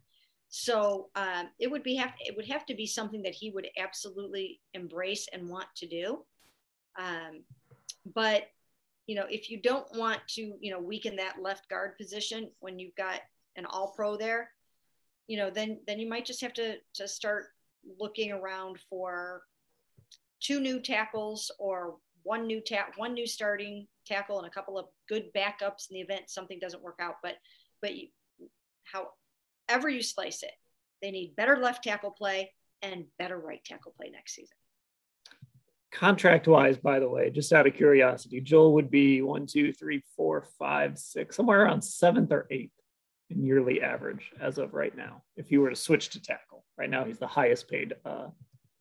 [0.53, 3.69] So um, it would be have it would have to be something that he would
[3.77, 6.25] absolutely embrace and want to do.
[6.99, 7.43] Um,
[8.13, 8.49] but
[9.07, 12.79] you know, if you don't want to, you know, weaken that left guard position when
[12.79, 13.21] you've got
[13.55, 14.49] an All Pro there,
[15.27, 17.45] you know, then then you might just have to to start
[17.97, 19.43] looking around for
[20.41, 24.87] two new tackles or one new tap one new starting tackle and a couple of
[25.07, 27.15] good backups in the event something doesn't work out.
[27.23, 27.35] But
[27.81, 28.09] but you,
[28.83, 29.11] how
[29.71, 30.51] however you slice it,
[31.01, 34.57] they need better left tackle play and better right tackle play next season.
[35.91, 40.03] Contract wise, by the way, just out of curiosity, Joel would be one, two, three,
[40.15, 42.71] four, five, six, somewhere around seventh or eighth
[43.29, 45.23] in yearly average as of right now.
[45.35, 48.27] If you were to switch to tackle, right now he's the highest paid, uh,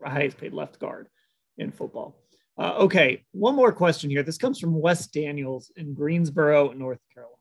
[0.04, 1.08] highest paid left guard
[1.58, 2.16] in football.
[2.56, 4.22] Uh, okay, one more question here.
[4.22, 7.36] This comes from Wes Daniels in Greensboro, North Carolina.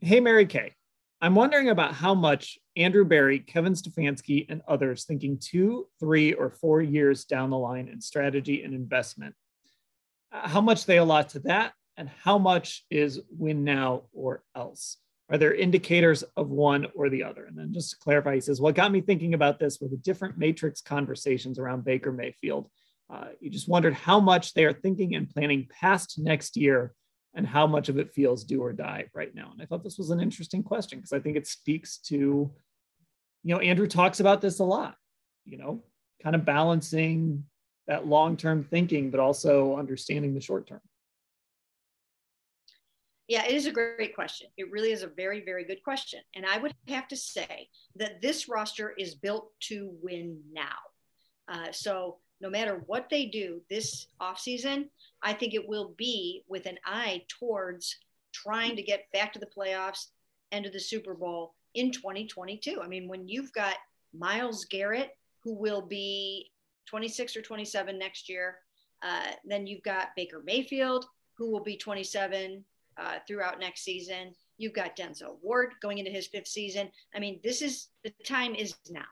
[0.00, 0.74] Hey, Mary Kay.
[1.20, 6.50] I'm wondering about how much Andrew Berry, Kevin Stefanski, and others thinking two, three, or
[6.50, 9.34] four years down the line in strategy and investment,
[10.30, 14.98] uh, how much they allot to that, and how much is win now or else.
[15.28, 17.44] Are there indicators of one or the other?
[17.44, 19.96] And then just to clarify, he says, What got me thinking about this were the
[19.96, 22.70] different matrix conversations around Baker Mayfield.
[23.12, 26.94] Uh, you just wondered how much they are thinking and planning past next year
[27.38, 29.48] and how much of it feels do or die right now.
[29.52, 32.50] And I thought this was an interesting question because I think it speaks to,
[33.44, 34.96] you know, Andrew talks about this a lot,
[35.44, 35.84] you know,
[36.20, 37.44] kind of balancing
[37.86, 40.80] that long term thinking, but also understanding the short term.
[43.28, 44.48] Yeah, it is a great question.
[44.56, 46.20] It really is a very, very good question.
[46.34, 50.74] And I would have to say that this roster is built to win now.
[51.46, 54.88] Uh, so no matter what they do this offseason,
[55.22, 57.96] I think it will be with an eye towards
[58.32, 60.06] trying to get back to the playoffs
[60.52, 62.80] and to the Super Bowl in 2022.
[62.82, 63.76] I mean, when you've got
[64.16, 65.10] Myles Garrett,
[65.42, 66.50] who will be
[66.86, 68.58] 26 or 27 next year,
[69.02, 71.06] uh, then you've got Baker Mayfield,
[71.36, 72.64] who will be 27
[72.96, 74.32] uh, throughout next season.
[74.56, 76.90] You've got Denzel Ward going into his fifth season.
[77.14, 79.04] I mean, this is the time is now.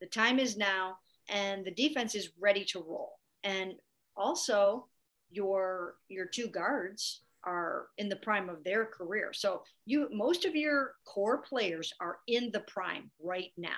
[0.00, 0.96] The time is now,
[1.32, 3.18] and the defense is ready to roll.
[3.42, 3.74] And
[4.16, 4.86] also,
[5.30, 9.32] your your two guards are in the prime of their career.
[9.32, 13.70] So you most of your core players are in the prime right now.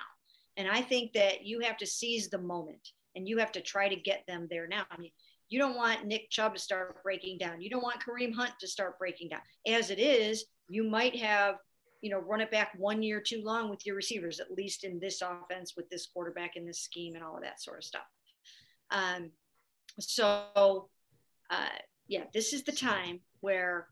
[0.57, 3.89] And I think that you have to seize the moment and you have to try
[3.89, 4.83] to get them there now.
[4.91, 5.11] I mean,
[5.49, 7.61] you don't want Nick Chubb to start breaking down.
[7.61, 9.41] You don't want Kareem Hunt to start breaking down.
[9.67, 11.55] As it is, you might have,
[12.01, 14.99] you know, run it back one year too long with your receivers, at least in
[14.99, 18.05] this offense with this quarterback in this scheme and all of that sort of stuff.
[18.91, 19.31] Um,
[19.99, 20.89] so,
[21.49, 21.67] uh,
[22.07, 23.87] yeah, this is the time where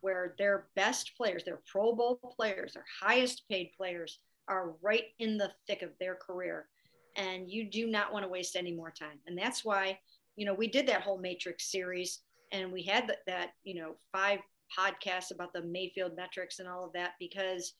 [0.00, 5.38] where their best players, their Pro Bowl players, their highest paid players are right in
[5.38, 6.66] the thick of their career.
[7.16, 9.20] And you do not want to waste any more time.
[9.28, 10.00] And that's why,
[10.34, 12.18] you know, we did that whole Matrix series
[12.50, 14.40] and we had that, that you know, five
[14.78, 17.74] podcasts about the Mayfield metrics and all of that because,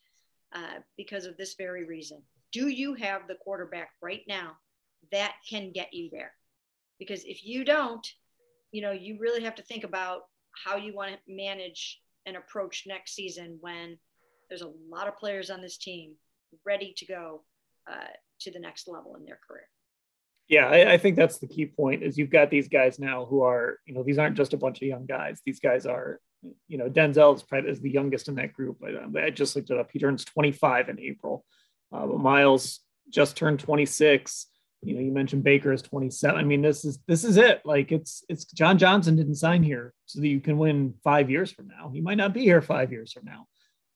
[0.55, 2.22] uh, because of this very reason.
[2.53, 4.53] Do you have the quarterback right now
[5.11, 6.32] that can get you there?
[6.99, 8.07] Because if you don't,
[8.72, 10.22] you know, you really have to think about
[10.64, 13.99] how you want to manage and approach next season when
[14.49, 16.14] there's a lot of players on this team
[16.66, 17.43] ready to go
[17.90, 19.66] uh, to the next level in their career.
[20.49, 23.43] Yeah, I, I, think that's the key point is you've got these guys now who
[23.43, 25.40] are, you know, these aren't just a bunch of young guys.
[25.47, 26.20] These guys are,
[26.68, 28.78] you know, Denzel is probably is the youngest in that group.
[28.84, 29.90] I, I, just looked it up.
[29.93, 31.45] He turns 25 in April.
[31.93, 32.80] Uh, but Myles
[33.11, 34.47] just turned 26
[34.82, 36.38] you know, you mentioned Baker is 27.
[36.38, 37.62] I mean, this is this is it.
[37.64, 41.53] Like it's it's John Johnson didn't sign here so that you can win five years
[41.53, 41.90] from now.
[41.95, 43.47] He might not be here five years from now.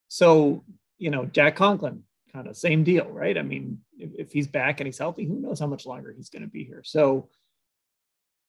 [0.09, 0.65] So,
[0.99, 3.37] you know, Jack Conklin, kind of same deal, right?
[3.37, 6.31] I mean, if, if he's back and he's healthy, who knows how much longer he's
[6.31, 6.83] going to be here.
[6.85, 7.29] So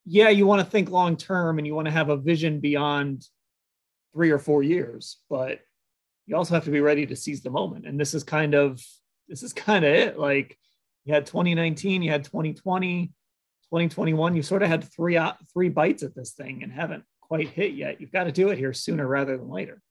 [0.06, 3.26] yeah, you want to think long term and you want to have a vision beyond
[4.18, 5.60] three or four years, but
[6.26, 7.86] you also have to be ready to seize the moment.
[7.86, 8.84] And this is kind of
[9.28, 10.18] this is kind of it.
[10.18, 10.58] Like
[11.06, 14.36] you had 2019, you had 2020, 2021.
[14.36, 15.20] You sort of had three
[15.54, 18.02] three bites at this thing and haven't quite hit yet.
[18.02, 19.84] You've got to do it here sooner rather than later.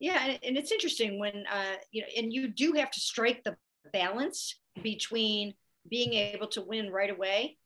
[0.00, 3.56] Yeah, and it's interesting when uh, you know, and you do have to strike the
[3.92, 5.54] balance between
[5.88, 7.56] being able to win right away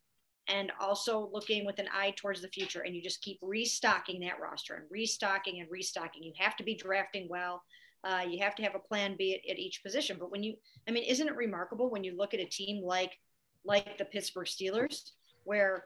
[0.49, 2.80] and also looking with an eye towards the future.
[2.80, 6.22] And you just keep restocking that roster and restocking and restocking.
[6.22, 7.62] You have to be drafting well.
[8.05, 10.16] Uh, you have to have a plan B at, at each position.
[10.18, 10.55] But when you,
[10.88, 13.18] I mean, isn't it remarkable when you look at a team like
[13.64, 15.12] like the Pittsburgh Steelers,
[15.45, 15.84] where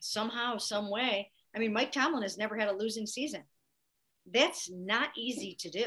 [0.00, 3.42] somehow, some way, I mean, Mike Tomlin has never had a losing season.
[4.32, 5.84] That's not easy to do.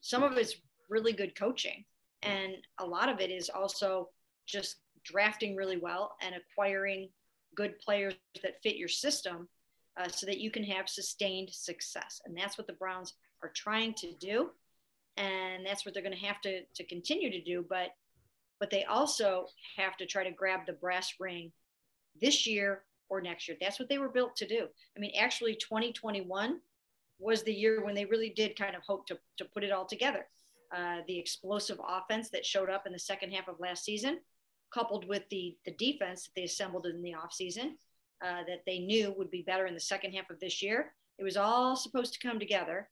[0.00, 0.56] Some of it's
[0.88, 1.84] really good coaching,
[2.22, 4.08] and a lot of it is also
[4.46, 4.76] just
[5.10, 7.08] drafting really well and acquiring
[7.54, 9.48] good players that fit your system
[9.98, 12.20] uh, so that you can have sustained success.
[12.24, 14.50] And that's what the Browns are trying to do
[15.18, 17.90] and that's what they're going to have to to continue to do but
[18.60, 19.46] but they also
[19.76, 21.52] have to try to grab the brass ring
[22.20, 23.56] this year or next year.
[23.60, 24.66] That's what they were built to do.
[24.96, 26.60] I mean actually 2021
[27.20, 29.84] was the year when they really did kind of hope to, to put it all
[29.84, 30.26] together.
[30.74, 34.18] Uh, the explosive offense that showed up in the second half of last season
[34.72, 37.72] coupled with the the defense that they assembled in the offseason
[38.24, 41.24] uh, that they knew would be better in the second half of this year it
[41.24, 42.88] was all supposed to come together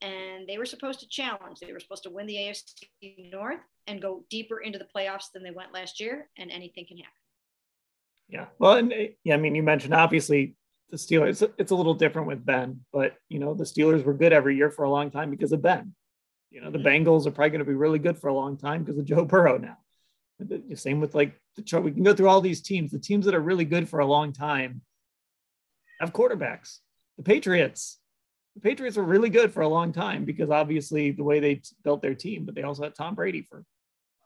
[0.00, 1.58] and they were supposed to challenge.
[1.60, 5.42] They were supposed to win the AFC North and go deeper into the playoffs than
[5.42, 7.12] they went last year, and anything can happen.
[8.28, 8.92] Yeah, well, and
[9.24, 10.54] yeah, I mean, you mentioned obviously
[10.90, 11.48] the Steelers.
[11.58, 14.70] It's a little different with Ben, but you know, the Steelers were good every year
[14.70, 15.94] for a long time because of Ben.
[16.50, 17.08] You know, the mm-hmm.
[17.08, 19.24] Bengals are probably going to be really good for a long time because of Joe
[19.24, 19.78] Burrow now.
[20.40, 22.92] The same with like the we can go through all these teams.
[22.92, 24.82] The teams that are really good for a long time
[26.00, 26.78] have quarterbacks.
[27.16, 27.98] The Patriots,
[28.54, 32.02] the Patriots were really good for a long time because obviously the way they built
[32.02, 33.64] their team, but they also had Tom Brady for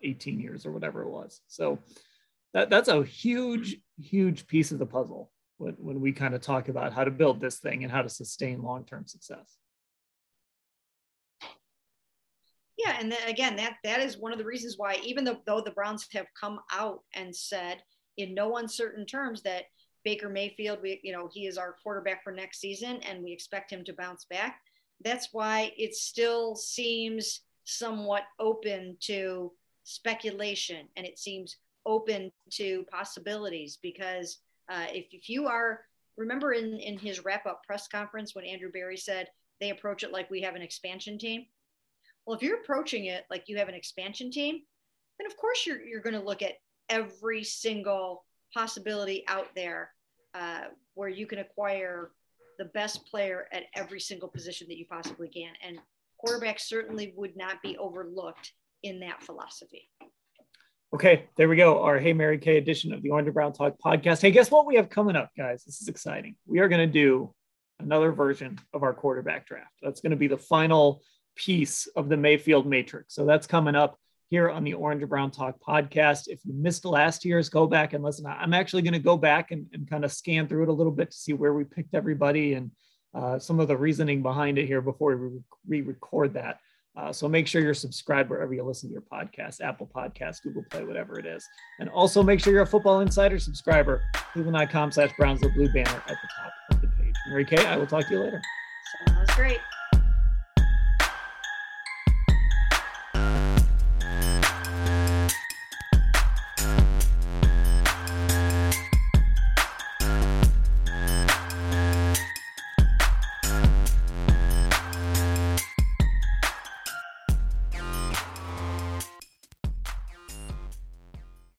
[0.02, 1.40] 18 years or whatever it was.
[1.48, 1.78] So
[2.52, 6.68] that that's a huge, huge piece of the puzzle when, when we kind of talk
[6.68, 9.56] about how to build this thing and how to sustain long-term success.
[12.78, 15.60] Yeah, and then again, that that is one of the reasons why, even though, though
[15.60, 17.82] the Browns have come out and said
[18.16, 19.64] in no uncertain terms that
[20.04, 23.70] Baker Mayfield, we, you know, he is our quarterback for next season and we expect
[23.70, 24.60] him to bounce back.
[25.04, 29.52] That's why it still seems somewhat open to
[29.84, 31.56] speculation and it seems
[31.86, 35.80] open to possibilities because uh, if, if you are,
[36.16, 39.28] remember in, in his wrap up press conference when Andrew Berry said
[39.60, 41.46] they approach it like we have an expansion team.
[42.26, 44.60] Well, if you're approaching it like you have an expansion team,
[45.18, 46.54] then of course you're, you're going to look at
[46.88, 49.90] every single possibility out there
[50.34, 50.64] uh,
[50.94, 52.10] where you can acquire
[52.58, 55.52] the best player at every single position that you possibly can.
[55.66, 55.78] And
[56.18, 58.52] quarterback certainly would not be overlooked
[58.82, 59.88] in that philosophy.
[60.94, 61.82] Okay, there we go.
[61.82, 64.20] Our Hey Mary Kay edition of the Orange and Brown Talk podcast.
[64.20, 65.64] Hey, guess what we have coming up, guys?
[65.64, 66.36] This is exciting.
[66.46, 67.34] We are going to do
[67.80, 69.72] another version of our quarterback draft.
[69.80, 71.02] That's going to be the final
[71.35, 73.14] piece of the Mayfield matrix.
[73.14, 76.28] So that's coming up here on the Orange and Brown Talk podcast.
[76.28, 78.24] If you missed last year's, go back and listen.
[78.26, 80.93] I'm actually going to go back and, and kind of scan through it a little
[80.93, 82.70] bit to see where we picked everybody and
[83.14, 86.59] uh, some of the reasoning behind it here before we re-record that.
[86.97, 90.64] Uh, so make sure you're subscribed wherever you listen to your podcast, Apple Podcasts, Google
[90.70, 91.47] Play, whatever it is.
[91.78, 94.03] And also make sure you're a Football Insider subscriber,
[94.33, 97.14] cleveland.com slash Browns the blue banner at the top of the page.
[97.28, 98.43] Mary Kay, I will talk to you later.
[99.09, 99.59] Sounds great.